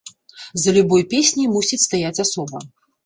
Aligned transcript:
За 0.63 0.69
любой 0.77 1.03
песняй 1.13 1.49
мусіць 1.57 1.81
стаяць 1.87 2.15
асоба. 2.25 2.63